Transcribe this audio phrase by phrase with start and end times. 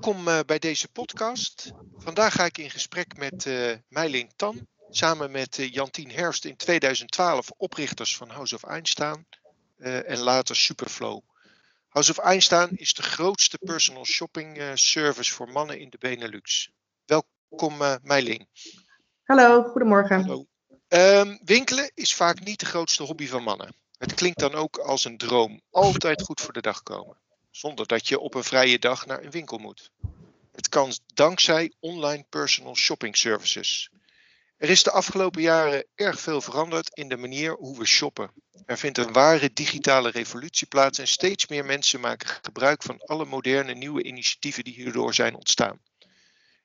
[0.00, 1.72] Welkom uh, bij deze podcast.
[1.96, 6.56] Vandaag ga ik in gesprek met uh, Meiling Tan, samen met uh, Jantien Herfst in
[6.56, 9.26] 2012 oprichters van House of Einstein
[9.78, 11.20] en later Superflow.
[11.88, 16.70] House of Einstein is de grootste personal shopping service voor mannen in de Benelux.
[17.04, 18.48] Welkom Meiling.
[19.24, 20.20] Hallo, goedemorgen.
[20.20, 20.46] Hallo.
[20.88, 23.74] Um, winkelen is vaak niet de grootste hobby van mannen.
[23.98, 25.60] Het klinkt dan ook als een droom.
[25.70, 27.16] Altijd goed voor de dag komen
[27.58, 29.90] zonder dat je op een vrije dag naar een winkel moet.
[30.52, 33.90] Het kan dankzij online personal shopping services.
[34.56, 38.30] Er is de afgelopen jaren erg veel veranderd in de manier hoe we shoppen.
[38.66, 43.24] Er vindt een ware digitale revolutie plaats en steeds meer mensen maken gebruik van alle
[43.24, 45.80] moderne nieuwe initiatieven die hierdoor zijn ontstaan.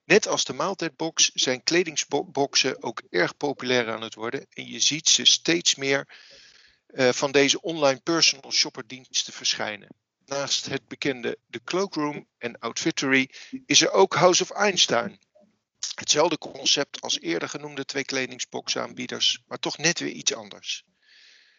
[0.05, 5.09] Net als de maaltijdbox zijn kledingsboxen ook erg populair aan het worden en je ziet
[5.09, 6.07] ze steeds meer
[6.88, 10.02] uh, van deze online personal shopper diensten verschijnen.
[10.25, 13.29] Naast het bekende The Cloakroom en Outfittery
[13.66, 15.19] is er ook House of Einstein.
[15.95, 20.85] Hetzelfde concept als eerder genoemde twee kledingsboxaanbieders, maar toch net weer iets anders.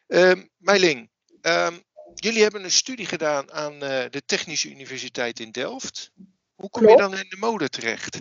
[0.06, 1.10] Um, Meiling,
[1.42, 1.82] um,
[2.14, 6.10] jullie hebben een studie gedaan aan uh, de Technische Universiteit in Delft.
[6.54, 7.02] Hoe kom Klopt.
[7.02, 8.18] je dan in de mode terecht?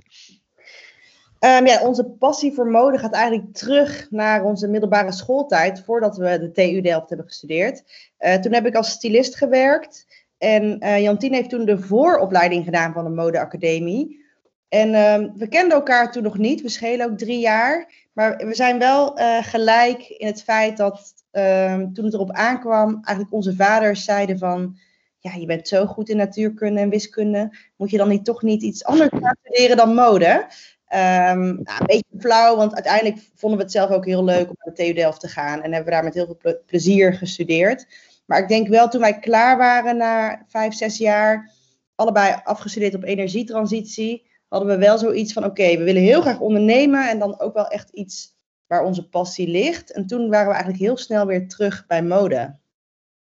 [1.39, 6.39] Um, ja, onze passie voor mode gaat eigenlijk terug naar onze middelbare schooltijd, voordat we
[6.39, 7.83] de TU Delft hebben gestudeerd.
[8.19, 10.05] Uh, toen heb ik als stylist gewerkt.
[10.43, 14.25] En uh, Jantien heeft toen de vooropleiding gedaan van de modeacademie.
[14.69, 16.61] En uh, we kenden elkaar toen nog niet.
[16.61, 17.91] We schelen ook drie jaar.
[18.13, 22.93] Maar we zijn wel uh, gelijk in het feit dat ehm, toen het erop aankwam,
[22.93, 24.77] eigenlijk onze vaders zeiden van,
[25.19, 28.61] ja, je bent zo goed in natuurkunde en wiskunde, moet je dan niet toch niet
[28.61, 30.45] iets anders gaan studeren dan mode?
[30.93, 34.55] Um, nou, een beetje flauw, want uiteindelijk vonden we het zelf ook heel leuk om
[34.57, 37.85] naar de TU Delft te gaan en hebben we daar met heel veel plezier gestudeerd.
[38.25, 41.51] Maar ik denk wel toen wij klaar waren na vijf, zes jaar,
[41.95, 47.09] allebei afgestudeerd op energietransitie, hadden we wel zoiets van: oké, we willen heel graag ondernemen
[47.09, 48.35] en dan ook wel echt iets
[48.67, 49.91] waar onze passie ligt.
[49.91, 52.59] En toen waren we eigenlijk heel snel weer terug bij mode.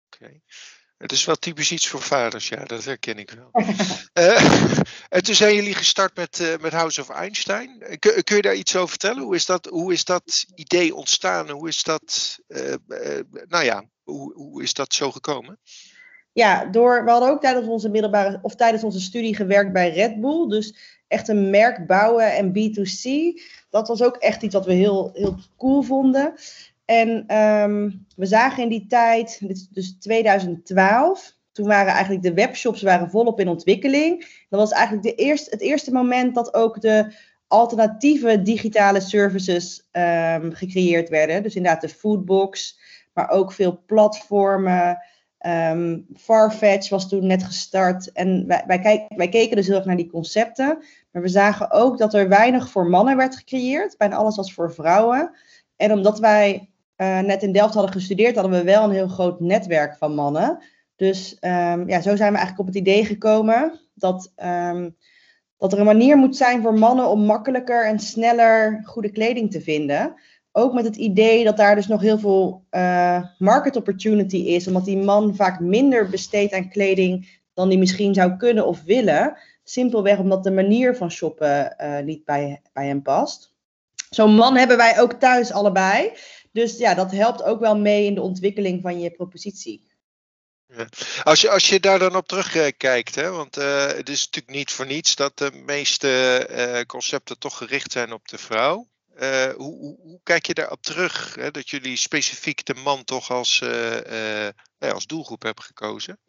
[0.05, 0.41] Oké.
[0.97, 3.49] Het is wel typisch iets voor vaders, ja, dat herken ik wel.
[4.13, 4.41] uh,
[5.09, 7.97] en toen zijn jullie gestart met, uh, met House of Einstein.
[7.99, 9.23] Kun, kun, je daar iets over vertellen?
[9.23, 11.49] Hoe is dat, hoe is dat idee ontstaan?
[11.49, 12.73] Hoe is dat, uh,
[13.47, 15.59] nou ja, hoe, hoe is dat zo gekomen?
[16.31, 20.21] Ja, door, we hadden ook tijdens onze middelbare of tijdens onze studie gewerkt bij Red
[20.21, 20.47] Bull.
[20.47, 20.75] Dus
[21.07, 23.09] echt een merk bouwen en B2C.
[23.69, 26.33] Dat was ook echt iets wat we heel, heel cool vonden.
[26.87, 33.09] En um, we zagen in die tijd, dus 2012, toen waren eigenlijk de webshops waren
[33.09, 34.45] volop in ontwikkeling.
[34.49, 37.13] Dat was eigenlijk de eerste, het eerste moment dat ook de
[37.47, 41.43] alternatieve digitale services um, gecreëerd werden.
[41.43, 42.79] Dus inderdaad de Foodbox,
[43.13, 44.99] maar ook veel platformen.
[45.45, 48.11] Um, Farfetch was toen net gestart.
[48.11, 50.83] En wij, wij, wij keken dus heel erg naar die concepten.
[51.11, 53.97] Maar we zagen ook dat er weinig voor mannen werd gecreëerd.
[53.97, 55.31] Bijna alles was voor vrouwen.
[55.75, 59.39] En omdat wij uh, net in Delft hadden gestudeerd, hadden we wel een heel groot
[59.39, 60.63] netwerk van mannen.
[60.95, 64.95] Dus um, ja, zo zijn we eigenlijk op het idee gekomen dat, um,
[65.57, 69.61] dat er een manier moet zijn voor mannen om makkelijker en sneller goede kleding te
[69.61, 70.13] vinden.
[70.51, 74.85] Ook met het idee dat daar dus nog heel veel uh, market opportunity is, omdat
[74.85, 79.37] die man vaak minder besteedt aan kleding dan die misschien zou kunnen of willen.
[79.63, 83.55] Simpelweg omdat de manier van shoppen uh, niet bij, bij hem past.
[84.09, 86.11] Zo'n man hebben wij ook thuis allebei.
[86.57, 89.87] Dus ja, dat helpt ook wel mee in de ontwikkeling van je propositie.
[90.67, 90.87] Ja.
[91.23, 94.71] Als, je, als je daar dan op terugkijkt, hè, want uh, het is natuurlijk niet
[94.71, 98.87] voor niets dat de meeste uh, concepten toch gericht zijn op de vrouw.
[99.19, 103.31] Uh, hoe, hoe, hoe, kijk je daarop terug, hè, dat jullie specifiek de man toch
[103.31, 103.63] als,
[104.79, 106.19] als doelgroep hebben gekozen?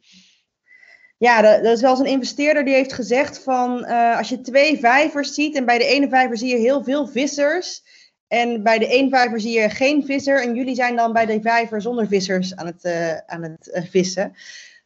[1.18, 3.84] Ja, er is wel eens een investeerder die heeft gezegd van
[4.16, 7.82] als je twee vijvers ziet en bij de ene vijver zie je heel veel vissers
[8.28, 10.42] en bij de één vijver zie je geen visser.
[10.42, 13.82] En jullie zijn dan bij de vijver zonder vissers aan het, uh, aan het uh,
[13.90, 14.34] vissen.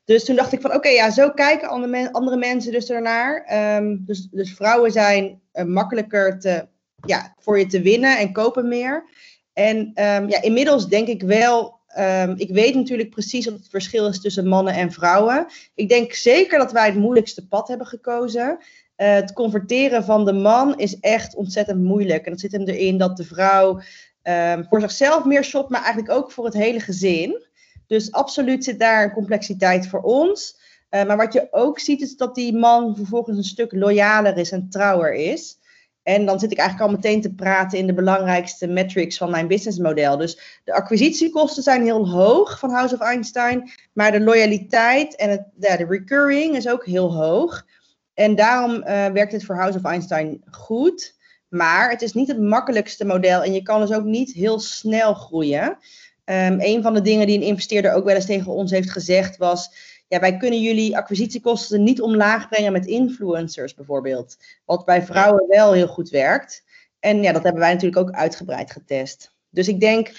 [0.04, 1.68] Dus toen dacht ik van oké, ja, zo kijken
[2.12, 3.46] andere, mensen dus ernaar.
[3.76, 6.66] Um, dus, dus vrouwen zijn uh, makkelijker te,
[7.06, 9.04] ja, voor je te winnen en kopen meer.
[9.52, 14.08] En um, ja, inmiddels denk ik wel, um, ik weet natuurlijk precies wat het verschil
[14.08, 15.46] is tussen mannen en vrouwen.
[15.74, 18.58] Ik denk zeker dat wij het moeilijkste pad hebben gekozen.
[19.02, 22.25] Uh, het converteren van de man is echt ontzettend moeilijk.
[22.25, 23.81] En dat zit hem erin dat de vrouw
[24.22, 27.43] um, voor zichzelf meer shopt, maar eigenlijk ook voor het hele gezin.
[27.87, 30.56] Dus absoluut zit daar een complexiteit voor ons.
[30.90, 34.52] Uh, maar wat je ook ziet is dat die man vervolgens een stuk loyaler is
[34.52, 35.58] en trouwer is.
[36.02, 39.46] En dan zit ik eigenlijk al meteen te praten in de belangrijkste metrics van mijn
[39.46, 40.16] businessmodel.
[40.16, 45.43] Dus de acquisitiekosten zijn heel hoog van House of Einstein, maar de loyaliteit en het,
[45.58, 47.64] ja, de recurring is ook heel hoog.
[48.14, 51.20] En daarom uh, werkt het voor House of Einstein goed.
[51.48, 55.14] Maar het is niet het makkelijkste model en je kan dus ook niet heel snel
[55.14, 55.78] groeien.
[56.24, 59.36] Um, een van de dingen die een investeerder ook wel eens tegen ons heeft gezegd
[59.36, 59.70] was:
[60.08, 64.36] ja, wij kunnen jullie acquisitiekosten niet omlaag brengen met influencers bijvoorbeeld.
[64.64, 66.64] Wat bij vrouwen wel heel goed werkt.
[67.00, 69.32] En ja, dat hebben wij natuurlijk ook uitgebreid getest.
[69.50, 70.12] Dus ik denk,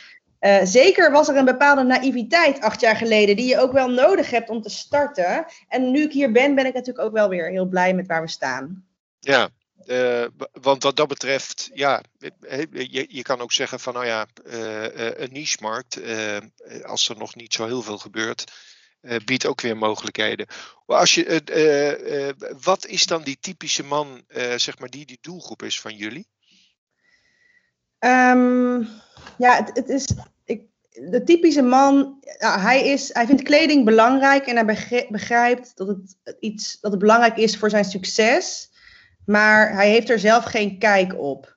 [0.44, 4.30] uh, zeker was er een bepaalde naïviteit acht jaar geleden, die je ook wel nodig
[4.30, 5.46] hebt om te starten.
[5.68, 8.22] En nu ik hier ben, ben ik natuurlijk ook wel weer heel blij met waar
[8.22, 8.86] we staan.
[9.20, 9.50] Ja,
[9.86, 12.04] uh, want wat dat betreft, ja,
[12.72, 16.00] je, je kan ook zeggen van, nou ja, uh, een niche-markt,
[16.84, 18.52] als er nog niet zo heel veel gebeurt,
[19.26, 20.48] biedt ook weer mogelijkheden.
[20.86, 24.24] Als je, wat is dan die typische man,
[24.56, 26.28] zeg maar, die die doelgroep is van jullie?
[28.06, 28.88] Um,
[29.38, 30.08] ja, het, het is
[30.46, 30.62] ik,
[31.10, 32.18] de typische man.
[32.38, 37.38] Hij, is, hij vindt kleding belangrijk en hij begrijpt dat het, iets, dat het belangrijk
[37.38, 38.72] is voor zijn succes.
[39.26, 41.56] Maar hij heeft er zelf geen kijk op.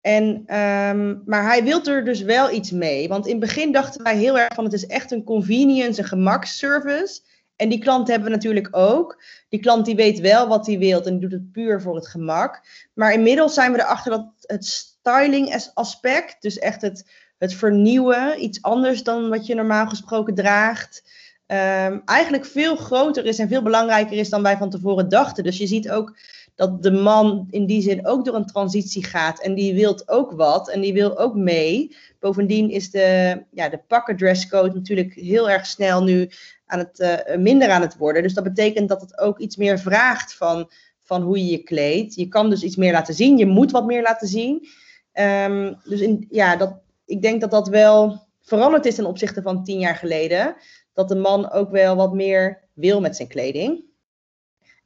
[0.00, 0.24] En,
[0.56, 3.08] um, maar hij wil er dus wel iets mee.
[3.08, 6.08] Want in het begin dachten wij heel erg van het is echt een convenience, een
[6.08, 7.20] gemaksservice.
[7.56, 9.22] En die klant hebben we natuurlijk ook.
[9.48, 12.08] Die klant die weet wel wat hij wil en die doet het puur voor het
[12.08, 12.60] gemak.
[12.94, 14.64] Maar inmiddels zijn we erachter dat het
[15.00, 21.02] styling aspect, dus echt het, het vernieuwen, iets anders dan wat je normaal gesproken draagt,
[21.46, 25.44] um, eigenlijk veel groter is en veel belangrijker is dan wij van tevoren dachten.
[25.44, 26.16] Dus je ziet ook
[26.54, 30.32] dat de man in die zin ook door een transitie gaat en die wil ook
[30.32, 31.96] wat en die wil ook mee.
[32.18, 36.30] Bovendien is de, ja, de pakken dresscode natuurlijk heel erg snel nu
[36.66, 36.98] aan het,
[37.28, 38.22] uh, minder aan het worden.
[38.22, 42.14] Dus dat betekent dat het ook iets meer vraagt van, van hoe je je kleedt.
[42.14, 44.68] Je kan dus iets meer laten zien, je moet wat meer laten zien.
[45.12, 49.64] Um, dus in, ja, dat, ik denk dat dat wel veranderd is ten opzichte van
[49.64, 50.56] tien jaar geleden.
[50.92, 53.84] Dat de man ook wel wat meer wil met zijn kleding.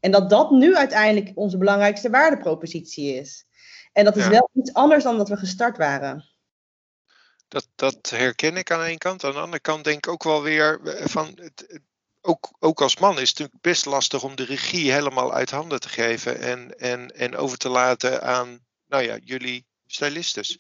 [0.01, 3.47] En dat dat nu uiteindelijk onze belangrijkste waardepropositie is.
[3.93, 6.25] En dat is wel iets anders dan dat we gestart waren.
[7.49, 9.25] Dat, dat herken ik aan de ene kant.
[9.25, 11.39] Aan de andere kant denk ik ook wel weer eh, van.
[11.41, 11.81] Het,
[12.21, 15.81] ook, ook als man is het natuurlijk best lastig om de regie helemaal uit handen
[15.81, 16.41] te geven.
[16.41, 20.59] En, en, en over te laten aan nou ja, jullie stylistes.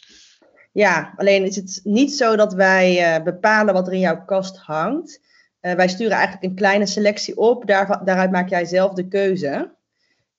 [0.72, 4.56] Ja, alleen is het niet zo dat wij uh, bepalen wat er in jouw kast
[4.56, 5.20] hangt.
[5.60, 7.66] Uh, wij sturen eigenlijk een kleine selectie op.
[7.66, 9.74] Daar, daaruit maak jij zelf de keuze.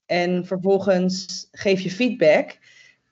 [0.06, 2.57] En vervolgens geef je feedback.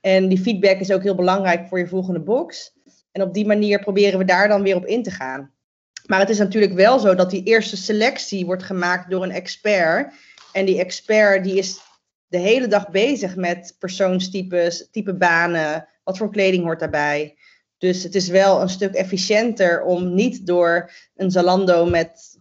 [0.01, 2.73] En die feedback is ook heel belangrijk voor je volgende box.
[3.11, 5.51] En op die manier proberen we daar dan weer op in te gaan.
[6.05, 10.13] Maar het is natuurlijk wel zo dat die eerste selectie wordt gemaakt door een expert.
[10.51, 11.79] En die expert die is
[12.33, 17.37] de hele dag bezig met persoonstypes, type banen, wat voor kleding hoort daarbij.
[17.77, 22.37] Dus het is wel een stuk efficiënter om niet door een Zalando met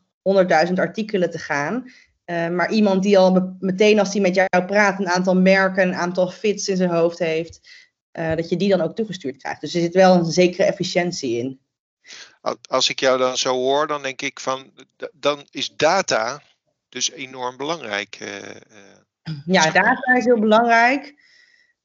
[0.67, 1.93] 100.000 artikelen te gaan.
[2.27, 5.95] Uh, maar iemand die al meteen als hij met jou praat een aantal merken, een
[5.95, 7.61] aantal fits in zijn hoofd heeft,
[8.13, 9.61] uh, dat je die dan ook toegestuurd krijgt.
[9.61, 11.61] Dus er zit wel een zekere efficiëntie in.
[12.69, 14.73] Als ik jou dan zo hoor, dan denk ik van,
[15.13, 16.43] dan is data
[16.89, 18.19] dus enorm belangrijk.
[18.23, 18.39] Uh,
[19.47, 21.15] ja, data is heel belangrijk.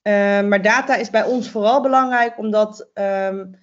[0.03, 3.55] Uh, maar data is bij ons vooral belangrijk omdat um,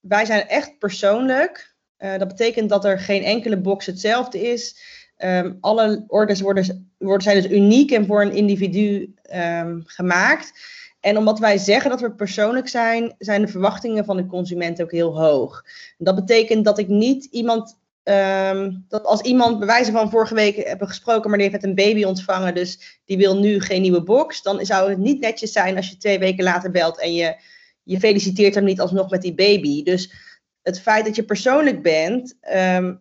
[0.00, 1.74] wij zijn echt persoonlijk.
[1.98, 4.80] Uh, dat betekent dat er geen enkele box hetzelfde is.
[5.18, 10.52] Um, alle orders worden, worden, zijn dus uniek en voor een individu um, gemaakt.
[11.00, 14.90] En omdat wij zeggen dat we persoonlijk zijn, zijn de verwachtingen van de consument ook
[14.90, 15.64] heel hoog.
[15.98, 20.56] Dat betekent dat ik niet iemand Um, dat als iemand bij wijze van vorige week
[20.56, 24.42] hebben gesproken, maar die heeft een baby ontvangen, dus die wil nu geen nieuwe box,
[24.42, 27.36] dan zou het niet netjes zijn als je twee weken later belt en je,
[27.82, 29.82] je feliciteert hem niet alsnog met die baby.
[29.82, 30.12] Dus
[30.62, 33.00] het feit dat je persoonlijk bent, um,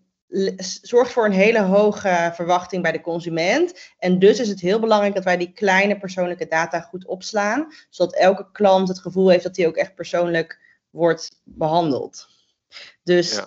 [0.81, 3.93] zorgt voor een hele hoge verwachting bij de consument.
[3.97, 8.15] En dus is het heel belangrijk dat wij die kleine persoonlijke data goed opslaan, zodat
[8.15, 12.27] elke klant het gevoel heeft dat hij ook echt persoonlijk wordt behandeld.
[13.03, 13.41] Dus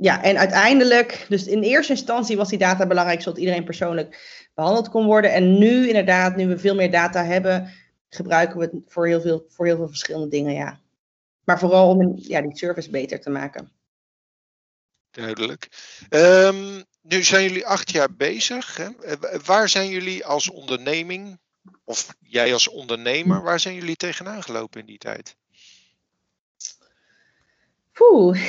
[0.00, 4.88] ja, en uiteindelijk, dus in eerste instantie was die data belangrijk zodat iedereen persoonlijk behandeld
[4.88, 5.32] kon worden.
[5.32, 7.72] En nu inderdaad, nu we veel meer data hebben,
[8.08, 10.80] gebruiken we het voor heel veel, voor heel veel verschillende dingen, ja.
[11.44, 13.72] Maar vooral om ja, die service beter te maken.
[15.10, 15.68] Duidelijk.
[16.10, 18.76] Um, nu zijn jullie acht jaar bezig.
[18.76, 18.88] Hè?
[18.88, 21.38] Eh, waar zijn jullie als onderneming,
[21.84, 25.36] of jij als ondernemer, waar zijn jullie tegenaan gelopen in die tijd?
[27.92, 28.40] Poeh,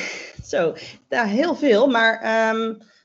[0.44, 0.74] zo,
[1.08, 1.86] ja, heel veel.
[1.86, 2.14] Maar
[2.54, 2.60] um,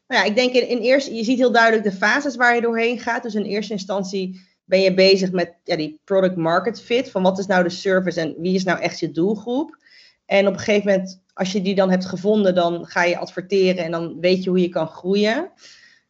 [0.08, 2.62] nou ja, ik denk in, in eerste, je ziet heel duidelijk de fases waar je
[2.62, 3.24] doorheen gaat.
[3.24, 7.12] Dus in eerste instantie ben je bezig met ja, die product market fit.
[7.12, 9.78] Van wat is nou de service en wie is nou echt je doelgroep?
[10.26, 13.84] En op een gegeven moment, als je die dan hebt gevonden, dan ga je adverteren
[13.84, 15.52] en dan weet je hoe je kan groeien.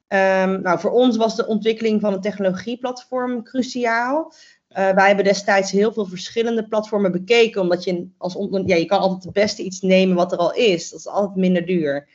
[0.07, 4.33] Ehm, nou, voor ons was de ontwikkeling van een technologieplatform cruciaal.
[4.77, 8.99] Uh, wij hebben destijds heel veel verschillende platformen bekeken, omdat je als ja, je kan
[8.99, 10.89] altijd het beste iets nemen wat er al is.
[10.89, 12.07] Dat is altijd minder duur.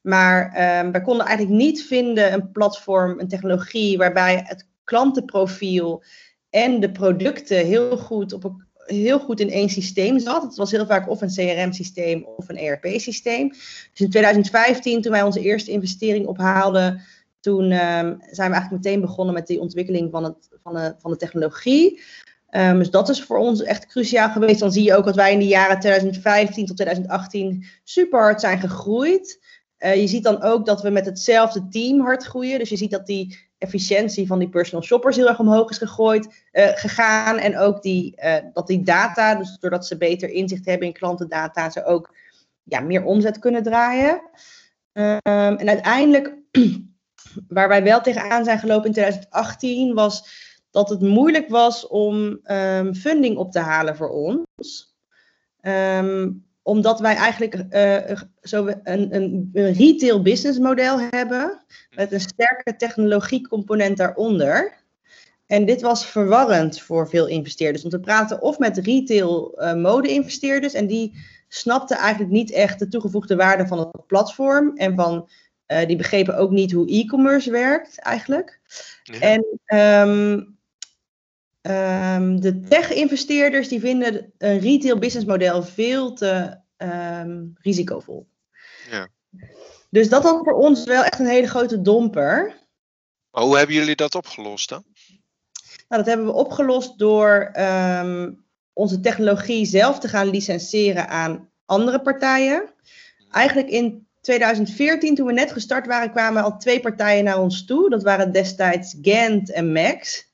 [0.00, 0.44] Maar
[0.84, 6.02] um, wij konden eigenlijk niet vinden een platform, een technologie waarbij het klantenprofiel
[6.50, 8.52] en de producten heel goed, op
[8.86, 10.42] heel goed in één systeem zat.
[10.42, 13.48] Het was heel vaak of een CRM-systeem of een ERP-systeem.
[13.48, 17.02] Dus in 2015, toen wij onze eerste investering ophaalden,
[17.44, 21.10] toen um, zijn we eigenlijk meteen begonnen met die ontwikkeling van, het, van, de, van
[21.10, 22.00] de technologie.
[22.50, 24.60] Um, dus dat is voor ons echt cruciaal geweest.
[24.60, 28.60] Dan zie je ook dat wij in de jaren 2015 tot 2018 super hard zijn
[28.60, 29.40] gegroeid.
[29.78, 32.58] Uh, je ziet dan ook dat we met hetzelfde team hard groeien.
[32.58, 36.24] Dus je ziet dat die efficiëntie van die personal shoppers heel erg omhoog is gegooid,
[36.52, 37.38] uh, gegaan.
[37.38, 41.70] En ook die, uh, dat die data, dus doordat ze beter inzicht hebben in klantendata,
[41.70, 42.14] ze ook
[42.62, 44.20] ja, meer omzet kunnen draaien.
[44.92, 46.34] Um, en uiteindelijk
[47.48, 52.94] waar wij wel tegenaan zijn gelopen in 2018 was dat het moeilijk was om um,
[52.94, 54.94] funding op te halen voor ons.
[55.62, 61.64] Um, omdat wij eigenlijk uh, zo een, een, retail business model hebben
[61.96, 64.82] met een sterke technologiecomponent daaronder.
[65.46, 67.82] En dit was verwarrend voor veel investeerders.
[67.82, 72.88] Want we praten of met retail uh, mode-investeerders en die snapten eigenlijk niet echt de
[72.88, 75.28] toegevoegde waarde van het platform en van
[75.66, 78.60] uh, die begrepen ook niet hoe e-commerce werkt eigenlijk.
[79.02, 79.18] Ja.
[79.20, 79.44] En
[80.08, 80.58] um,
[81.72, 88.26] um, de tech-investeerders die vinden een retail business model veel te um, risicovol.
[88.90, 89.08] Ja.
[89.90, 92.54] Dus dat was voor ons wel echt een hele grote domper.
[93.30, 94.84] Maar hoe hebben jullie dat opgelost dan?
[95.88, 97.52] Nou, dat hebben we opgelost door
[98.72, 102.72] onze technologie zelf te gaan licenseren aan andere partijen.
[103.30, 107.90] Eigenlijk in 2014, toen we net gestart waren, kwamen al twee partijen naar ons toe.
[107.90, 110.30] Dat waren destijds Gant en Max.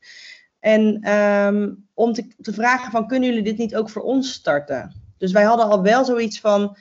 [0.61, 4.95] En um, om te, vragen van, kunnen jullie dit niet ook voor ons starten?
[5.19, 6.77] Dus wij hadden al wel zoiets van,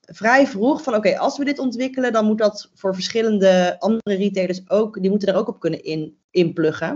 [0.00, 4.70] vrij vroeg van, oké, als we dit ontwikkelen, dan moet dat voor verschillende andere retailers
[4.70, 6.90] ook, die moeten er ook op kunnen in, inpluggen.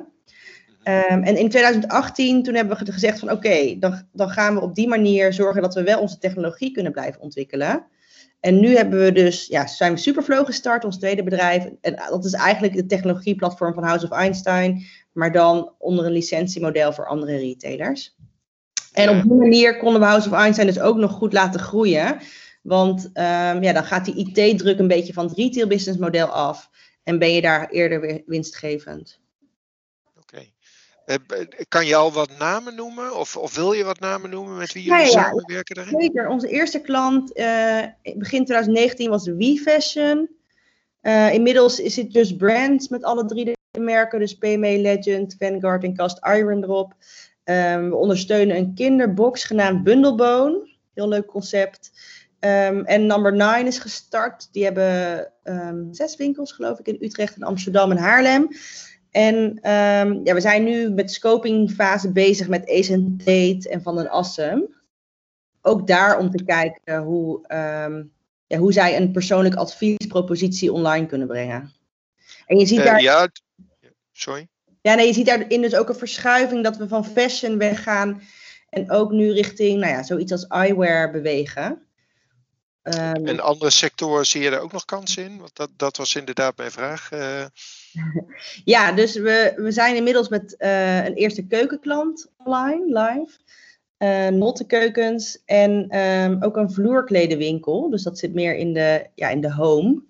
[0.84, 4.74] Um, en in 2018, toen hebben we gezegd van, oké, dan, dan gaan we op
[4.74, 7.86] die manier zorgen dat we wel onze technologie kunnen blijven ontwikkelen.
[8.42, 11.68] En nu hebben we dus, ja, zijn we Superflow gestart, ons tweede bedrijf.
[11.80, 16.92] En dat is eigenlijk de technologieplatform van House of Einstein, maar dan onder een licentiemodel
[16.92, 18.16] voor andere retailers.
[18.92, 22.18] En op die manier konden we House of Einstein dus ook nog goed laten groeien.
[22.62, 26.70] Want um, ja, dan gaat die IT-druk een beetje van het retail business model af.
[27.02, 29.20] En ben je daar eerder weer winstgevend.
[31.04, 31.16] Eh,
[31.68, 33.18] kan je al wat namen noemen?
[33.18, 36.00] Of, of wil je wat namen noemen met wie jullie ja, ja, samenwerken daarin?
[36.00, 36.28] Zeker.
[36.28, 37.82] Onze eerste klant uh,
[38.14, 40.30] begin 2019 was WeFashion.
[41.02, 44.18] Uh, inmiddels is het dus brands met alle drie de merken.
[44.18, 46.94] Dus PMA Legend, Vanguard en Cast Iron erop.
[47.44, 50.68] Um, we ondersteunen een kinderbox genaamd Bundlebone.
[50.94, 51.90] Heel leuk concept.
[52.40, 54.48] Um, en Number 9 is gestart.
[54.52, 58.48] Die hebben um, zes winkels geloof ik in Utrecht en Amsterdam en Haarlem.
[59.12, 59.34] En
[59.70, 64.80] um, ja, we zijn nu met scopingfase bezig met Ace en Van den Assem.
[65.60, 68.12] Ook daar om te kijken hoe, um,
[68.46, 71.72] ja, hoe zij een persoonlijk adviespropositie online kunnen brengen.
[72.46, 73.02] En je ziet uh, daar.
[73.02, 73.28] Ja,
[74.12, 74.48] sorry.
[74.80, 78.22] Ja, nee, je ziet daarin dus ook een verschuiving dat we van fashion weggaan
[78.68, 81.86] en ook nu richting, nou ja, zoiets als eyewear bewegen.
[82.82, 85.38] Um, en andere sectoren zie je er ook nog kansen in?
[85.38, 87.12] Want dat, dat was inderdaad mijn vraag.
[87.12, 87.44] Uh...
[88.64, 93.38] Ja, dus we, we zijn inmiddels met uh, een eerste keukenklant online, live.
[93.98, 94.26] Uh,
[95.44, 97.90] en um, ook een vloerkledenwinkel.
[97.90, 100.02] Dus dat zit meer in de, ja, in de home.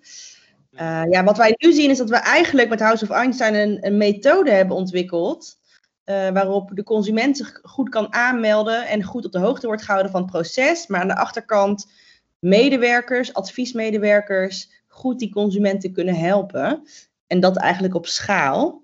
[0.73, 3.77] Uh, ja, wat wij nu zien is dat we eigenlijk met House of Einstein een,
[3.85, 5.61] een methode hebben ontwikkeld.
[6.05, 10.11] Uh, waarop de consument zich goed kan aanmelden en goed op de hoogte wordt gehouden
[10.11, 10.87] van het proces.
[10.87, 11.91] Maar aan de achterkant
[12.39, 16.83] medewerkers, adviesmedewerkers, goed die consumenten kunnen helpen.
[17.27, 18.83] En dat eigenlijk op schaal.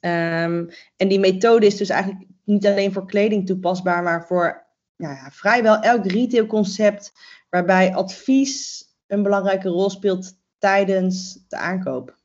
[0.00, 5.14] Um, en die methode is dus eigenlijk niet alleen voor kleding toepasbaar, maar voor nou
[5.14, 7.12] ja, vrijwel elk retailconcept
[7.50, 12.16] waarbij advies een belangrijke rol speelt tijdens de aankoop.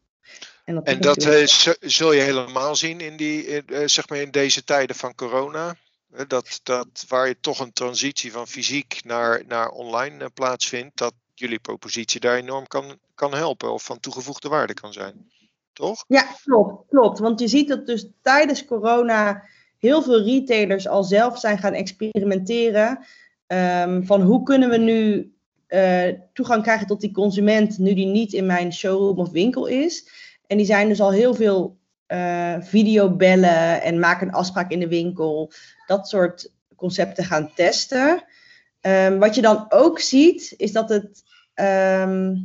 [0.66, 1.46] En dat, en dat uh,
[1.80, 5.76] zul je helemaal zien in, die, uh, zeg maar in deze tijden van corona.
[6.28, 11.14] Dat, dat waar je toch een transitie van fysiek naar, naar online uh, plaatsvindt, dat
[11.34, 15.32] jullie propositie daar enorm kan, kan helpen of van toegevoegde waarde kan zijn.
[15.74, 16.04] Toch?
[16.08, 17.20] Ja, klopt, klopt.
[17.20, 19.44] Want je ziet dat dus tijdens corona
[19.78, 23.06] heel veel retailers al zelf zijn gaan experimenteren.
[23.48, 25.34] Um, van hoe kunnen we nu
[25.68, 30.10] uh, toegang krijgen tot die consument nu die niet in mijn showroom of winkel is.
[30.48, 34.88] En die zijn dus al heel veel uh, videobellen en maken een afspraak in de
[34.88, 35.52] winkel.
[35.88, 38.24] Dat soort concepten gaan testen.
[38.82, 41.24] Ehm, wat je dan ook ziet, is dat het.
[41.54, 42.36] Ehm,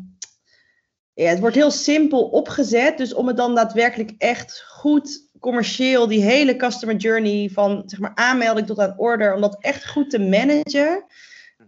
[1.14, 2.98] ja, het wordt heel simpel opgezet.
[2.98, 8.14] Dus om het dan daadwerkelijk echt goed commercieel, die hele customer journey van zeg maar,
[8.14, 11.04] aanmelding tot aan order, om dat echt goed te managen,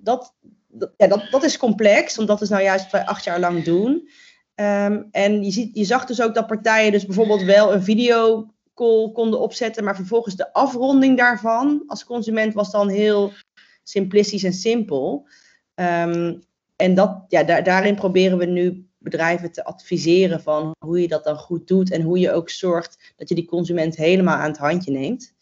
[0.01, 0.35] dat,
[0.97, 3.65] ja, dat, dat is complex, want dat is nou juist wat wij acht jaar lang
[3.65, 4.09] doen.
[4.55, 9.11] Ehm, en je, ziet, je zag dus ook dat partijen dus bijvoorbeeld wel een videocall
[9.13, 13.33] konden opzetten, maar vervolgens de afronding daarvan als consument was dan heel
[13.83, 15.29] simplistisch en simpel.
[15.75, 16.35] Ehm,
[16.77, 21.25] en dat, ja, daar, daarin proberen we nu bedrijven te adviseren van hoe je dat
[21.25, 24.59] dan goed doet en hoe je ook zorgt dat je die consument helemaal aan het
[24.59, 25.35] handje neemt.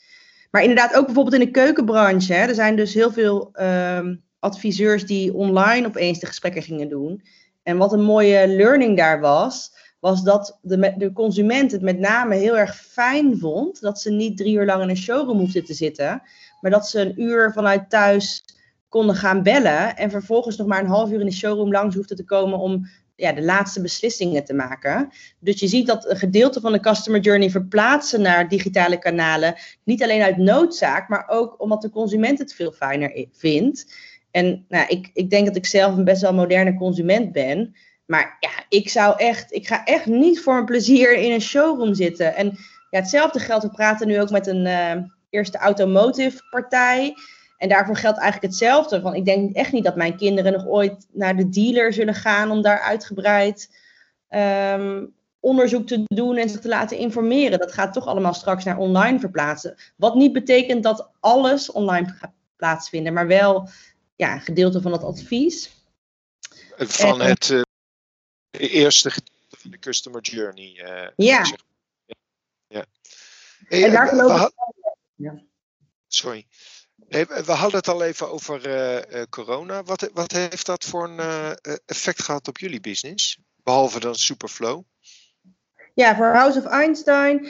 [0.50, 2.32] Maar inderdaad, ook bijvoorbeeld in de keukenbranche.
[2.32, 7.22] Hè, er zijn dus heel veel um, adviseurs die online opeens de gesprekken gingen doen.
[7.62, 12.34] En wat een mooie learning daar was, was dat de, de consument het met name
[12.34, 15.74] heel erg fijn vond dat ze niet drie uur lang in een showroom hoefden te
[15.74, 16.22] zitten,
[16.60, 18.44] maar dat ze een uur vanuit thuis
[18.88, 22.16] konden gaan bellen en vervolgens nog maar een half uur in de showroom langs hoefden
[22.16, 25.10] te komen om ja, de laatste beslissingen te maken.
[25.38, 29.54] Dus je ziet dat een gedeelte van de customer journey verplaatsen naar digitale kanalen,
[29.84, 33.94] niet alleen uit noodzaak, maar ook omdat de consument het veel fijner vindt.
[34.30, 37.74] En nou, ik, ik denk dat ik zelf een best wel moderne consument ben.
[38.06, 41.94] Maar ja, ik zou echt, ik ga echt niet voor mijn plezier in een showroom
[41.94, 42.34] zitten.
[42.34, 42.46] En
[42.90, 47.14] ja, hetzelfde geldt, we praten nu ook met een uh, eerste automotive partij.
[47.56, 49.00] En daarvoor geldt eigenlijk hetzelfde.
[49.00, 52.50] Van, ik denk echt niet dat mijn kinderen nog ooit naar de dealer zullen gaan
[52.50, 53.76] om daar uitgebreid
[54.30, 57.58] um, onderzoek te doen en zich te laten informeren.
[57.58, 59.76] Dat gaat toch allemaal straks naar online verplaatsen.
[59.96, 63.68] Wat niet betekent dat alles online gaat plaatsvinden, maar wel
[64.16, 65.70] ja, een gedeelte van het advies.
[66.76, 67.62] Van het uh,
[68.50, 70.80] eerste gedeelte van de customer journey.
[70.84, 71.44] Uh, ja.
[71.44, 71.58] Zeg.
[72.66, 72.84] ja.
[73.64, 74.52] Hey, en daar geloof ik.
[75.14, 75.42] Ja.
[76.08, 76.46] Sorry.
[77.44, 79.82] We hadden het al even over uh, corona.
[79.82, 83.38] Wat, wat, heeft dat voor een effect gehad op jullie business?
[83.62, 84.82] Behalve dan Superflow?
[85.94, 87.48] Ja, voor House of Einstein.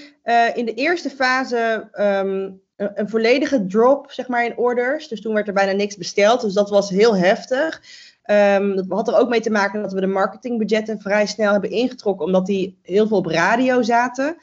[0.54, 5.08] in de eerste fase um, een, volledige drop zeg maar, in orders.
[5.08, 6.40] Dus toen werd er bijna niks besteld.
[6.40, 7.82] Dus dat was heel heftig.
[8.30, 11.70] Um, dat had er ook mee te maken dat we de marketingbudgetten vrij snel hebben
[11.70, 14.36] ingetrokken, omdat die heel veel op radio zaten.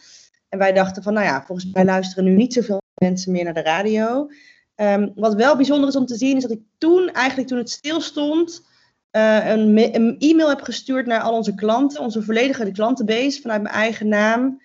[0.50, 3.54] En wij dachten van, nou ja, volgens mij luisteren nu niet zoveel mensen meer naar
[3.54, 4.30] de radio.
[4.76, 7.70] Um, wat wel bijzonder is om te zien, is dat ik toen, eigenlijk toen het
[7.70, 8.66] stil stond,
[9.12, 13.76] uh, een, een, e-mail heb gestuurd naar al onze klanten, onze volledige klantenbase vanuit mijn
[13.76, 14.62] eigen naam,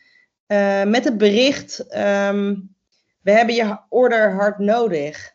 [0.47, 2.75] uh, met het bericht, um,
[3.23, 5.35] we hebben je order hard nodig.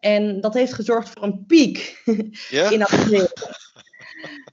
[0.00, 2.02] En dat heeft gezorgd voor een piek
[2.70, 3.28] in april.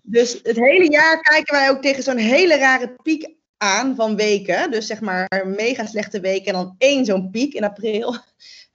[0.02, 4.72] Dus het hele jaar kijken wij ook tegen zo'n hele rare piek aan van weken.
[4.72, 8.16] Dus zeg maar mega slechte week en dan één zo'n piek in april.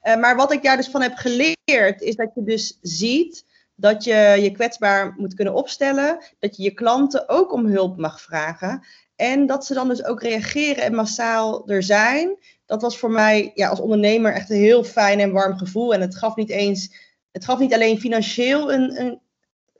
[0.04, 4.04] Uh, maar wat ik daar dus van heb geleerd, is dat je dus ziet dat
[4.04, 6.24] je je kwetsbaar moet kunnen opstellen.
[6.38, 8.86] Dat je je klanten ook om hulp mag vragen.
[9.16, 12.36] En dat ze dan dus ook reageren en massaal er zijn
[12.66, 15.94] dat was voor mij ja, als ondernemer echt een heel fijn en warm gevoel.
[15.94, 16.94] En het gaf niet eens,
[17.32, 19.20] het gaf niet alleen financieel een, een,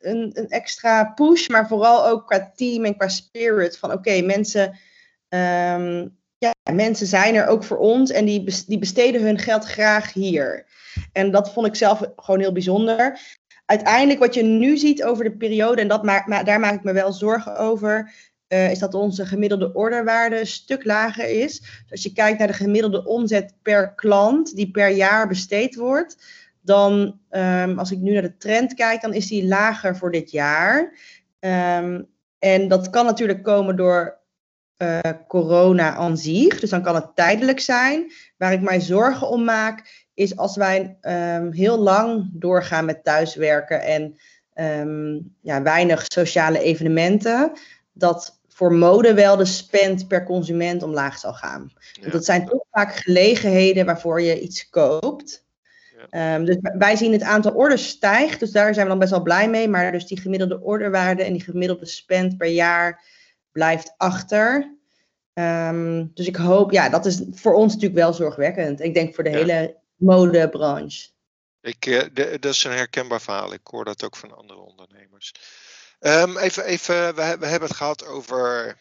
[0.01, 3.79] een, een extra push, maar vooral ook qua team en qua spirit.
[3.79, 4.79] Van oké, mensen,
[5.29, 10.13] um, ja, mensen zijn er ook voor ons en die, die besteden hun geld graag
[10.13, 10.67] hier.
[11.13, 13.19] En dat vond ik zelf gewoon heel bijzonder.
[13.67, 16.93] Uiteindelijk wat je nu ziet over de periode, en dat maak, daar maak ik me
[16.93, 18.13] wel zorgen over,
[18.49, 21.61] uh, is dat onze gemiddelde orderwaarde een stuk lager is.
[21.61, 26.17] Dus als je kijkt naar de gemiddelde omzet per klant die per jaar besteed wordt,
[26.61, 30.31] dan um, als ik nu naar de trend kijk, dan is die lager voor dit
[30.31, 30.93] jaar.
[31.41, 32.07] Um,
[32.39, 34.23] en dat kan natuurlijk komen door
[34.85, 36.61] uh, corona aan zich.
[36.61, 38.13] Dus dan kan het tijdelijk zijn.
[38.37, 43.83] Waar ik mij zorgen om maak, is als wij um, heel lang doorgaan met thuiswerken
[43.83, 44.19] en
[45.41, 47.53] ja, weinig sociale evenementen
[47.93, 51.73] dat voor mode wel de spend per consument omlaag zal gaan.
[52.01, 55.45] Want dat zijn toch vaak gelegenheden waarvoor je iets koopt.
[56.11, 56.35] Ja.
[56.35, 59.23] Um, dus wij zien het aantal orders stijgt, dus daar zijn we dan best wel
[59.23, 59.69] blij mee.
[59.69, 63.05] Maar dus die gemiddelde orderwaarde en die gemiddelde spend per jaar
[63.55, 64.77] blijft achter.
[65.33, 68.81] Um, dus ik hoop, ja, dat is voor ons natuurlijk wel zorgwekkend.
[68.81, 69.37] Ik denk voor de ja.
[69.37, 71.09] hele modebranche.
[71.61, 73.53] Ik, uh, de, dat is een herkenbaar verhaal.
[73.53, 75.33] Ik hoor dat ook van andere ondernemers.
[76.01, 78.79] Um, even, even we, we, hebben het gehad over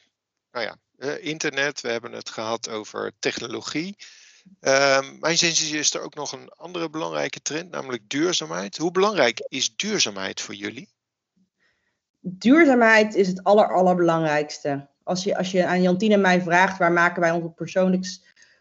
[0.52, 3.96] nou ja, uh, internet, we hebben het gehad over technologie.
[4.60, 8.78] Um, mijn zin is er ook nog een andere belangrijke trend, namelijk duurzaamheid.
[8.78, 10.90] Hoe belangrijk is duurzaamheid voor jullie?
[12.26, 14.88] Duurzaamheid is het aller, allerbelangrijkste.
[15.04, 18.06] Als je, als je aan Jantine en mij vraagt waar maken wij ons op persoonlijk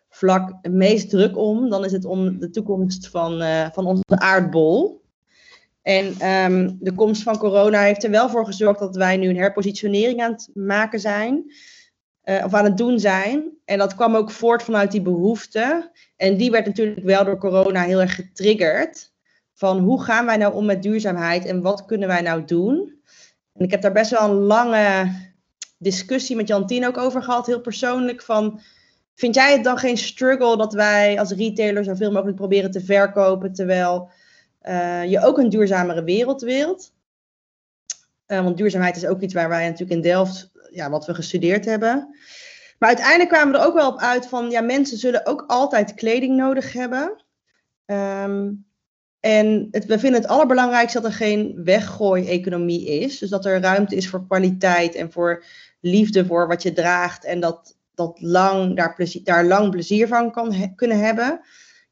[0.08, 4.02] vlak het meest druk om, dan is het om de toekomst van, uh, van onze
[4.08, 5.02] aardbol.
[5.82, 9.36] En ehm, de komst van corona heeft er wel voor gezorgd dat wij nu een
[9.36, 11.52] herpositionering aan het maken zijn.
[12.24, 13.50] Uh, of aan het doen zijn.
[13.64, 15.90] En dat kwam ook voort vanuit die behoefte.
[16.16, 19.12] En die werd natuurlijk wel door corona heel erg getriggerd.
[19.54, 23.01] Van hoe gaan wij nou om met duurzaamheid en wat kunnen wij nou doen?
[23.52, 25.12] En ik heb daar best wel een lange
[25.78, 28.22] discussie met Jantien ook over gehad, heel persoonlijk.
[28.22, 28.60] Van,
[29.14, 33.52] vind jij het dan geen struggle dat wij als retailer zoveel mogelijk proberen te verkopen,
[33.52, 34.10] terwijl
[34.62, 36.92] uh, je ook een duurzamere wereld wilt?
[38.26, 41.64] Uh, want duurzaamheid is ook iets waar wij natuurlijk in Delft, ja, wat we gestudeerd
[41.64, 42.16] hebben.
[42.78, 45.94] Maar uiteindelijk kwamen we er ook wel op uit van, ja, mensen zullen ook altijd
[45.94, 47.24] kleding nodig hebben.
[47.86, 48.66] Um,
[49.22, 53.18] en het, we vinden het allerbelangrijkste dat er geen weggooi-economie is.
[53.18, 55.44] Dus dat er ruimte is voor kwaliteit en voor
[55.80, 57.24] liefde voor wat je draagt.
[57.24, 61.40] En dat, dat lang, daar, plezier, daar lang plezier van kan kunnen hebben.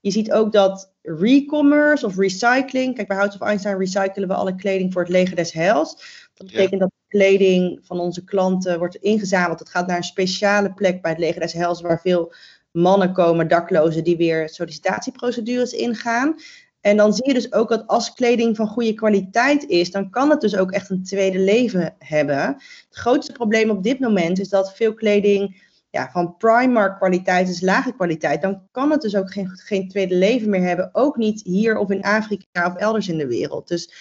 [0.01, 2.95] Je ziet ook dat recommerce of recycling.
[2.95, 5.97] Kijk, bij House of Einstein recyclen we alle kleding voor het leger des heils.
[6.35, 9.59] Dat betekent dat de kleding van onze klanten wordt ingezameld.
[9.59, 12.33] Het gaat naar een speciale plek bij het leger des heils waar veel
[12.71, 16.37] mannen komen, daklozen, die weer sollicitatieprocedures ingaan.
[16.81, 20.31] En dan zie je dus ook dat als kleding van goede kwaliteit is, dan kan
[20.31, 22.39] het dus ook echt een tweede leven hebben.
[22.39, 27.61] Het grootste probleem op dit moment is dat veel kleding ja, van Primark kwaliteit is
[27.61, 28.43] lage kwaliteit.
[28.43, 30.91] Dan kan het dus ook geen, geen tweede leven meer hebben.
[30.93, 33.69] Ook niet hier of in Afrika of elders in de wereld.
[33.69, 33.93] Dus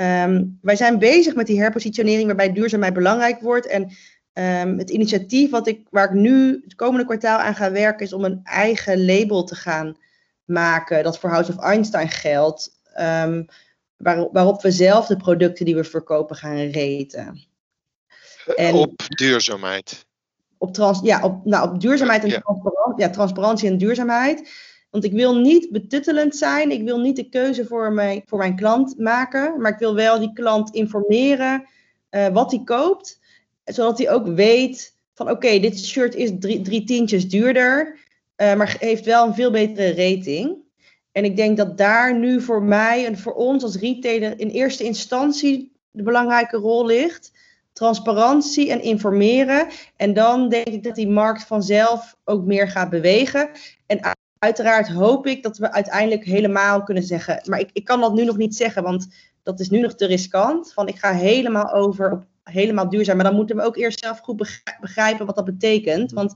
[0.00, 3.66] um, wij zijn bezig met die herpositionering waarbij duurzaamheid belangrijk wordt.
[3.66, 3.82] En
[4.32, 8.12] um, het initiatief wat ik, waar ik nu het komende kwartaal aan ga werken is
[8.12, 9.96] om een eigen label te gaan
[10.46, 13.46] maken, dat voor House of Einstein geldt, um,
[13.96, 17.46] waar, waarop we zelf de producten die we verkopen gaan reten.
[18.56, 20.06] En op duurzaamheid.
[20.58, 22.40] Op, trans, ja, op, nou, op duurzaamheid en ja.
[22.40, 24.50] Transparantie, ja, transparantie en duurzaamheid.
[24.90, 26.70] Want ik wil niet betuttelend zijn.
[26.70, 29.60] Ik wil niet de keuze voor mijn, voor mijn klant maken.
[29.60, 31.64] Maar ik wil wel die klant informeren
[32.10, 33.20] uh, wat hij koopt.
[33.64, 37.98] Zodat hij ook weet van oké, okay, dit shirt is drie, drie tientjes duurder.
[38.36, 40.64] Uh, maar heeft wel een veel betere rating.
[41.12, 44.84] En ik denk dat daar nu voor mij en voor ons als retailer in eerste
[44.84, 47.32] instantie de belangrijke rol ligt.
[47.72, 49.66] Transparantie en informeren.
[49.96, 53.50] En dan denk ik dat die markt vanzelf ook meer gaat bewegen.
[53.86, 54.00] En
[54.38, 57.42] uiteraard hoop ik dat we uiteindelijk helemaal kunnen zeggen.
[57.44, 59.06] Maar ik, ik kan dat nu nog niet zeggen, want
[59.42, 60.72] dat is nu nog te riskant.
[60.72, 63.16] Van ik ga helemaal over op helemaal duurzaam.
[63.16, 66.12] Maar dan moeten we ook eerst zelf goed begrijpen wat dat betekent.
[66.12, 66.34] Want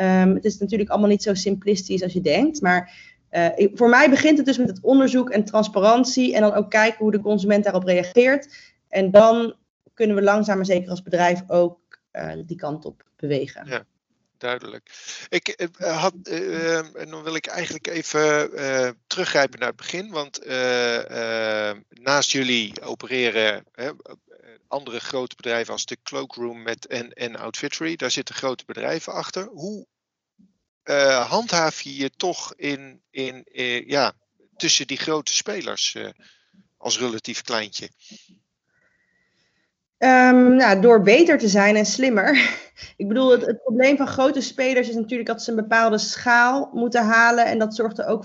[0.00, 2.60] Um, het is natuurlijk allemaal niet zo simplistisch als je denkt.
[2.60, 2.92] Maar
[3.30, 6.34] uh, voor mij begint het dus met het onderzoek en transparantie.
[6.34, 8.54] En dan ook kijken hoe de consument daarop reageert.
[8.88, 9.54] En dan
[9.94, 11.78] kunnen we langzaam maar zeker als bedrijf ook
[12.12, 13.66] uh, die kant op bewegen.
[13.66, 13.84] Ja
[14.38, 14.90] duidelijk.
[15.28, 16.14] Ik uh, had,
[16.94, 18.50] en dan wil ik eigenlijk even
[19.06, 20.46] teruggrijpen naar het begin, want
[21.88, 23.64] naast jullie opereren
[24.68, 27.96] andere grote bedrijven als de Cloakroom met en, en Outfittery.
[27.96, 29.44] Daar zitten grote bedrijven achter.
[29.44, 29.86] Hoe
[30.84, 34.14] uh, handhaaf je je toch in, in, uh, ja,
[34.56, 35.96] tussen die grote spelers
[36.76, 37.90] als relatief kleintje?
[40.02, 42.58] Um, nou, door beter te zijn en slimmer.
[42.96, 46.70] Ik bedoel, het, het, probleem van grote spelers is natuurlijk dat ze een bepaalde schaal
[46.72, 47.46] moeten halen.
[47.46, 48.24] En dat zorgt er ook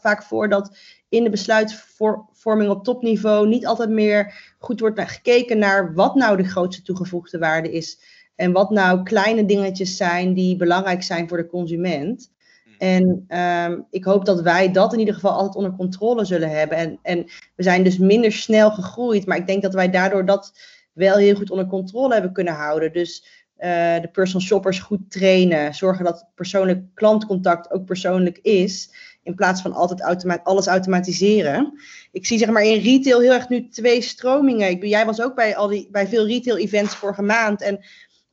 [0.00, 0.76] vaak voor dat
[1.08, 6.44] in de besluitvorming op topniveau niet altijd meer goed wordt gekeken naar wat nou de
[6.44, 8.00] grootste toegevoegde waarde is.
[8.36, 12.32] En wat nou kleine dingetjes zijn die belangrijk zijn voor de consument.
[12.64, 12.74] Hmm.
[12.78, 13.26] En
[13.70, 16.78] um, ik hoop dat wij dat in ieder geval altijd onder controle zullen hebben.
[16.78, 17.24] En, en
[17.56, 20.52] we zijn dus minder snel gegroeid, maar ik denk dat wij daardoor dat
[20.94, 22.92] wel heel goed onder controle hebben kunnen houden.
[22.92, 23.24] Dus
[23.58, 28.90] uh, de personal shoppers goed trainen, zorgen dat persoonlijk klantcontact ook persoonlijk is.
[29.22, 31.72] In plaats van altijd alles automatiseren.
[32.12, 34.70] Ik zie zeg maar in retail heel erg nu twee stromingen.
[34.70, 37.62] Ik, jij was ook bij, al die, bij veel retail events vorige maand.
[37.62, 37.84] En,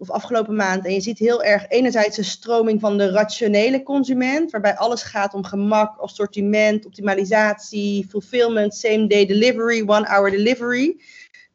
[0.02, 0.86] of afgelopen maand.
[0.86, 4.52] En je ziet heel erg enerzijds een stroming van de rationele consument.
[4.52, 10.97] Waarbij alles gaat om gemak, assortiment, optimalisatie, fulfillment, same day delivery, one hour delivery.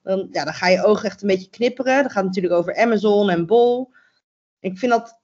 [0.06, 2.02] Dan, ja, dan ga je ogen echt een beetje knipperen.
[2.02, 3.90] Dat gaat natuurlijk over Amazon en Bol.
[4.60, 5.20] Ik vind dat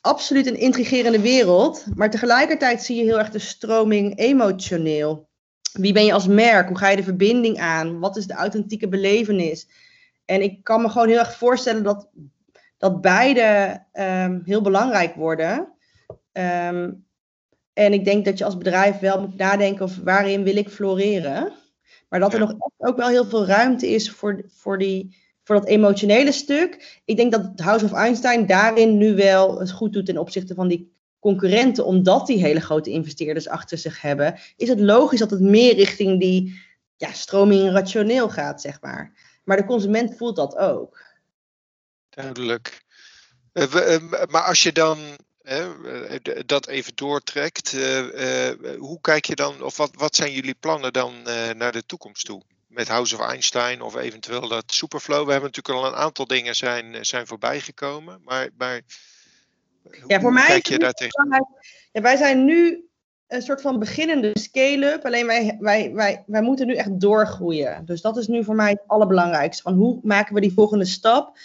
[0.00, 1.84] absoluut een intrigerende wereld.
[1.94, 5.28] Maar tegelijkertijd zie je heel erg de stroming emotioneel.
[5.72, 6.68] Wie ben je als merk?
[6.68, 7.98] Hoe ga je de verbinding aan?
[7.98, 9.68] Wat is de authentieke belevenis?
[10.24, 12.08] En ik kan me gewoon heel erg voorstellen dat,
[12.78, 15.72] dat beide um, heel belangrijk worden.
[16.32, 17.04] Um,
[17.72, 21.52] en ik denk dat je als bedrijf wel moet nadenken of waarin wil ik floreren.
[22.18, 25.66] Maar dat er nog ook wel heel veel ruimte is voor, voor die voor dat
[25.66, 27.00] emotionele stuk.
[27.04, 30.54] Ik denk dat het House of Einstein daarin nu wel het goed doet ten opzichte
[30.54, 34.38] van die concurrenten, omdat die hele grote investeerders achter zich hebben.
[34.56, 36.60] Is het logisch dat het meer richting die
[36.96, 39.12] ja, stroming rationeel gaat, zeg maar.
[39.44, 41.02] Maar de consument voelt dat ook.
[42.08, 42.84] Duidelijk.
[43.52, 44.98] Uh, uh, maar als je dan
[46.46, 47.72] dat even doortrekt,
[48.78, 51.22] hoe kijk je dan, of wat, wat zijn jullie plannen dan
[51.56, 52.42] naar de toekomst toe?
[52.66, 55.24] Met House of Einstein of eventueel dat Superflow.
[55.24, 58.20] We hebben natuurlijk al een aantal dingen zijn, zijn voorbijgekomen.
[58.24, 58.80] Maar, maar
[60.06, 61.46] ja, voor mij kijk je daar tegen?
[61.92, 62.88] Ja, wij zijn nu
[63.26, 65.04] een soort van beginnende scale-up.
[65.04, 67.86] Alleen wij, wij, wij, wij moeten nu echt doorgroeien.
[67.86, 69.62] Dus dat is nu voor mij het allerbelangrijkste.
[69.62, 71.38] Van hoe maken we die volgende stap?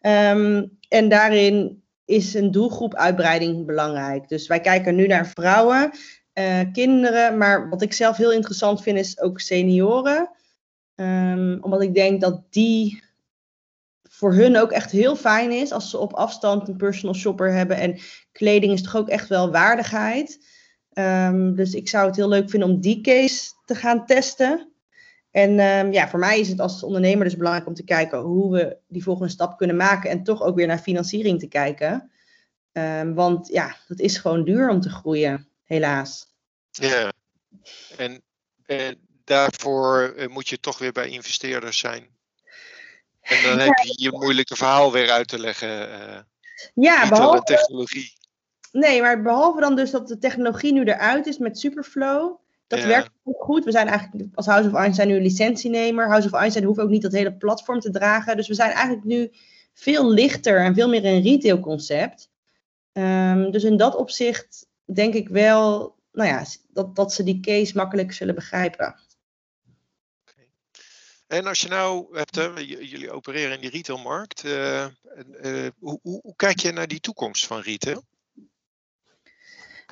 [0.00, 4.28] Um, en daarin is een doelgroepuitbreiding belangrijk.
[4.28, 5.90] Dus wij kijken nu naar vrouwen,
[6.34, 7.38] uh, kinderen.
[7.38, 10.30] Maar wat ik zelf heel interessant vind is ook senioren.
[10.94, 13.02] Um, omdat ik denk dat die
[14.02, 17.76] voor hun ook echt heel fijn is als ze op afstand een personal shopper hebben.
[17.76, 17.98] En
[18.32, 20.46] kleding is toch ook echt wel waardigheid.
[20.92, 24.67] Um, dus ik zou het heel leuk vinden om die case te gaan testen.
[25.38, 28.52] En um, ja, voor mij is het als ondernemer dus belangrijk om te kijken hoe
[28.52, 30.10] we die volgende stap kunnen maken.
[30.10, 32.10] En toch ook weer naar financiering te kijken.
[32.72, 36.26] Um, want ja, dat is gewoon duur om te groeien, helaas.
[36.70, 37.12] Ja,
[37.96, 38.22] en,
[38.66, 42.08] en daarvoor eh, moet je toch weer bij investeerders zijn.
[43.20, 45.88] En dan heb je je moeilijke verhaal weer uit te leggen.
[45.88, 46.18] Uh,
[46.74, 48.12] ja, behalve technologie.
[48.72, 52.46] Nee, maar behalve dan dus dat de technologie nu eruit is met Superflow.
[52.68, 53.64] Dat werkt ook goed.
[53.64, 56.08] We zijn eigenlijk als House of Einstein nu licentienemer.
[56.08, 58.36] House of Einstein hoeft ook niet dat hele platform te dragen.
[58.36, 59.30] Dus we zijn eigenlijk nu
[59.72, 62.30] veel lichter en veel meer een retail concept.
[62.92, 67.76] Um, dus in dat opzicht denk ik wel nou ja, dat, dat ze die case
[67.76, 69.00] makkelijk zullen begrijpen.
[71.26, 74.86] En als je nou hebt, hè, jullie opereren in die retailmarkt, uh,
[75.42, 78.02] uh, hoe, hoe, hoe, kijk je naar die toekomst van retail?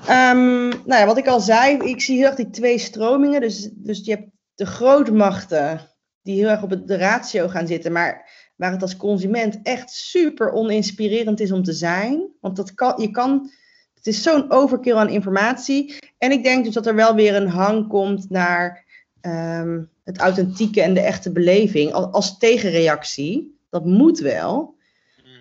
[0.01, 3.41] Um, nou ja, wat ik al zei, ik zie heel erg die twee stromingen.
[3.41, 5.81] Dus, dus je hebt de grootmachten
[6.23, 10.53] die heel erg op de ratio gaan zitten, maar waar het als consument echt super
[10.53, 12.29] oninspirerend is om te zijn.
[12.41, 13.51] Want dat kan, je kan,
[13.95, 15.99] het is zo'n overkill aan informatie.
[16.19, 18.85] En ik denk dus dat er wel weer een hang komt naar
[19.21, 23.59] um, het authentieke en de echte beleving als, als tegenreactie.
[23.71, 24.75] Dat moet wel.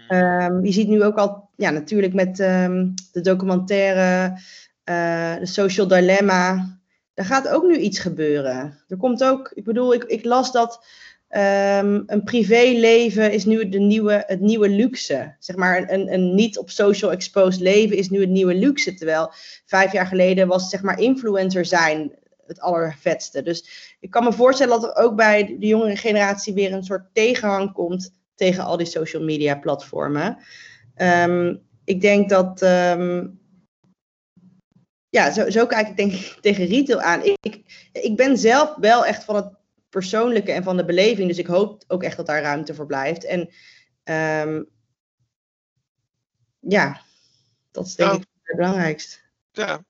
[0.10, 4.34] Um, je ziet nu ook al, ja, natuurlijk met um, de documentaire,
[4.89, 6.78] uh, de Social Dilemma.
[7.13, 8.84] Daar gaat ook nu iets gebeuren.
[8.88, 10.86] Er komt ook, ik bedoel, ik, ik las dat
[11.30, 15.36] um, een privéleven is nu de nieuwe, het nieuwe luxe.
[15.39, 18.94] Zeg maar, een, een niet op social exposed leven is nu het nieuwe luxe.
[18.94, 19.32] Terwijl
[19.65, 22.12] vijf jaar geleden was, zeg maar, influencer zijn
[22.48, 23.44] het allervetste.
[23.44, 27.13] Dus ik kan me voorstellen dat er ook bij de jongere generatie weer een soort
[27.13, 30.38] tegenhang komt tegen al die social media platformen.
[30.97, 32.62] Um, ik denk dat.
[32.62, 33.39] Um,
[35.10, 37.23] ja, zo, zo, kijk ik denk ik tegen retail aan.
[37.23, 39.53] Ik, ik, ben zelf wel echt van het
[39.89, 41.27] persoonlijke en van de beleving.
[41.27, 43.25] Dus ik hoop ook echt dat daar ruimte voor blijft.
[43.25, 43.39] En
[44.49, 44.69] um,
[46.60, 47.01] ja,
[47.71, 49.17] dat is denk nou, ik het belangrijkste.
[49.51, 49.84] Ja,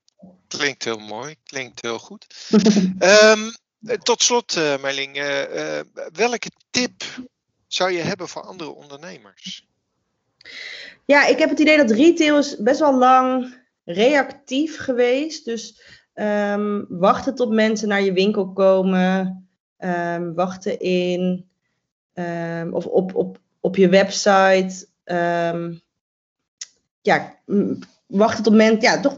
[0.47, 1.35] klinkt heel mooi.
[1.43, 2.25] Klinkt heel goed.
[2.99, 3.51] um,
[4.03, 5.17] tot slot, uh, Merling.
[5.17, 5.81] Uh, uh,
[6.13, 7.03] welke tip
[7.67, 9.67] zou je hebben voor andere ondernemers?
[11.05, 15.45] Ja, ik heb het idee dat retail is best wel lang reactief geweest.
[15.45, 15.81] Dus
[16.13, 19.47] um, wachten tot mensen naar je winkel komen.
[19.79, 21.49] Um, wachten in
[22.13, 24.87] um, of op, op, op je website.
[27.01, 27.39] ja,
[28.07, 29.17] wachten tot mensen, ja, toch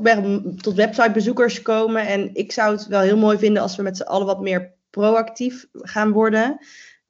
[0.58, 2.08] tot websitebezoekers komen.
[2.08, 4.74] En ik zou het wel heel mooi vinden als we met z'n allen wat meer
[4.90, 6.58] proactief gaan worden.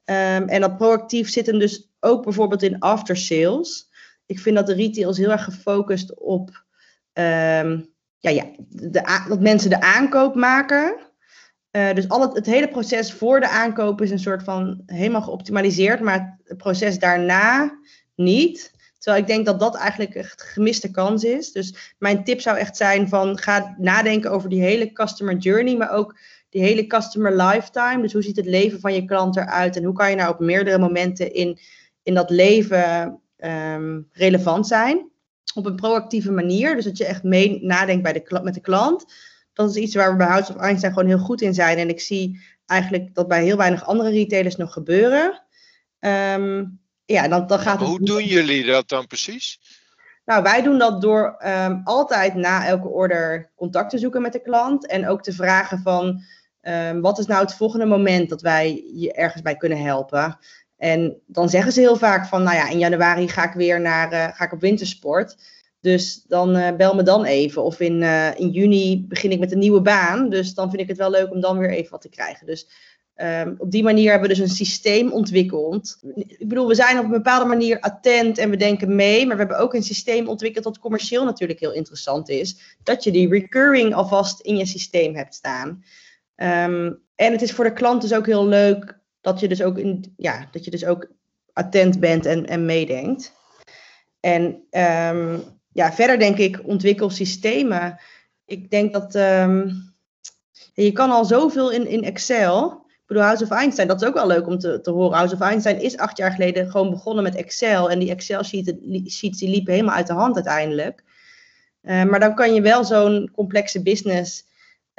[0.04, 3.87] En dat proactief zit hem dus ook bijvoorbeeld in after sales.
[4.28, 6.64] Ik vind dat de retail is heel erg gefocust op
[7.12, 10.96] um, ja, ja, de, dat mensen de aankoop maken.
[11.70, 15.22] Uh, dus al het, het, hele proces voor de aankoop is een soort van helemaal
[15.22, 17.78] geoptimaliseerd, maar het proces daarna
[18.14, 18.72] niet.
[18.98, 21.52] Terwijl ik denk dat dat eigenlijk echt gemiste kans is.
[21.52, 25.90] Dus mijn tip zou echt zijn van ga nadenken over die hele customer journey, maar
[25.90, 28.02] ook die hele customer lifetime.
[28.02, 30.40] Dus hoe ziet het leven van je klant eruit en hoe kan je nou op
[30.40, 31.58] meerdere momenten in,
[32.02, 35.10] in dat leven um, relevant zijn.
[35.54, 36.74] Op een proactieve manier.
[36.74, 39.04] Dus dat je echt mee nadenkt bij de, met de klant.
[39.52, 41.78] Dat is iets waar we bij House of Einstein gewoon heel goed in zijn.
[41.78, 45.42] En ik zie eigenlijk dat bij heel weinig andere retailers nog gebeuren.
[46.00, 47.88] Um, ja, dan, dan gaat het...
[47.88, 49.60] Hoe doen jullie dat dan precies?
[50.24, 54.42] Nou, wij doen dat door um, altijd na elke order contact te zoeken met de
[54.42, 54.86] klant.
[54.86, 56.22] En ook te vragen van
[56.62, 60.38] um, wat is nou het volgende moment dat wij je ergens bij kunnen helpen?
[60.78, 64.12] En dan zeggen ze heel vaak van, nou ja, in januari ga ik weer naar,
[64.12, 65.36] uh, ga ik op wintersport.
[65.80, 67.62] Dus dan uh, bel me dan even.
[67.62, 70.28] Of in, uh, in juni begin ik met een nieuwe baan.
[70.28, 72.46] Dus dan vind ik het wel leuk om dan weer even wat te krijgen.
[72.46, 72.68] Dus
[73.16, 75.98] um, op die manier hebben we dus een systeem ontwikkeld.
[76.14, 79.26] Ik bedoel, we zijn op een bepaalde manier attent en we denken mee.
[79.26, 82.76] Maar we hebben ook een systeem ontwikkeld dat commercieel natuurlijk heel interessant is.
[82.82, 85.68] Dat je die recurring alvast in je systeem hebt staan.
[86.36, 88.98] Um, en het is voor de klant dus ook heel leuk
[89.32, 91.10] dat je dus ook, in, ja, dat je dus ook
[91.52, 93.32] attent bent en, en meedenkt.
[94.20, 94.44] En
[95.14, 98.00] um, ja, verder denk ik, ontwikkel systemen.
[98.44, 99.92] Ik denk dat um,
[100.74, 102.86] je kan al zoveel in, in Excel.
[102.88, 105.16] Ik bedoel, House of Einstein, dat is ook wel leuk om te, te horen.
[105.16, 107.90] House of Einstein is acht jaar geleden gewoon begonnen met Excel.
[107.90, 111.04] En die Excel-sheets die liepen helemaal uit de hand uiteindelijk.
[111.82, 114.47] Uh, maar dan kan je wel zo'n complexe business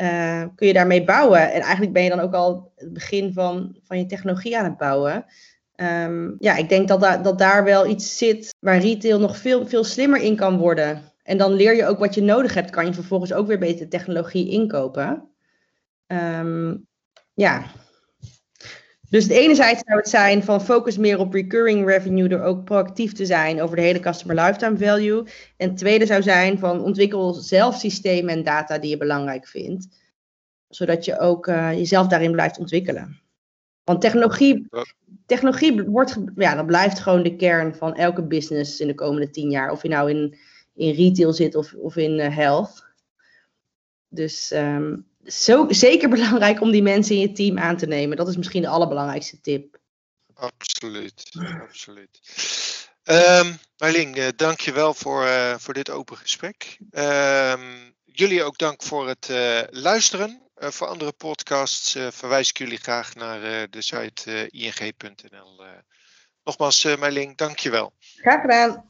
[0.02, 1.52] uh, kun je daarmee bouwen.
[1.52, 4.78] En eigenlijk ben je dan ook al het begin van, van je technologie aan het
[4.78, 5.26] bouwen.
[5.76, 9.68] Um, ja, ik denk dat, da dat daar wel iets zit waar retail nog veel,
[9.68, 11.02] veel slimmer in kan worden.
[11.24, 12.70] En dan leer je ook wat je nodig hebt.
[12.70, 15.30] Kan je vervolgens ook weer beter technologie inkopen.
[16.08, 16.88] Um,
[17.34, 17.64] ja.
[19.10, 23.14] Dus de enerzijds zou het zijn van focus meer op recurring revenue door ook proactief
[23.14, 25.24] te zijn over de hele customer lifetime value.
[25.58, 29.88] En het tweede zou zijn van ontwikkel zelf systemen en data die je belangrijk vindt.
[30.68, 33.22] Zodat je ook uh, jezelf daarin blijft ontwikkelen.
[33.84, 34.68] Want technologie,
[35.26, 39.50] technologie wordt, ja, dat blijft gewoon de kern van elke business in de komende tien
[39.50, 39.72] jaar.
[39.72, 40.38] Of je nou in,
[40.76, 42.88] in retail zit of, of in uh, health.
[44.08, 48.18] Dus um, zo, zeker belangrijk om die mensen in je team aan te nemen.
[48.18, 49.78] Dat is misschien de allerbelangrijkste tip.
[50.34, 52.20] Absoluut, absoluut.
[53.04, 56.78] Um, Marling, uh, dank je wel voor, uh, voor dit open gesprek.
[56.92, 60.42] Um, jullie ook dank voor het uh, luisteren.
[60.56, 65.64] Voor andere podcasts verwijs ik jullie graag naar de site ing.nl.
[66.44, 67.94] nogmaals, uh, Marling, dank je wel.
[68.16, 68.90] Graag gedaan.